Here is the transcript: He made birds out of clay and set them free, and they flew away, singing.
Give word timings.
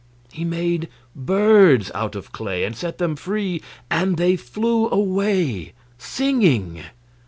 He 0.31 0.43
made 0.43 0.89
birds 1.15 1.91
out 1.93 2.15
of 2.15 2.31
clay 2.31 2.63
and 2.63 2.75
set 2.75 2.97
them 2.97 3.15
free, 3.15 3.61
and 3.87 4.17
they 4.17 4.35
flew 4.35 4.89
away, 4.89 5.73
singing. 5.99 6.81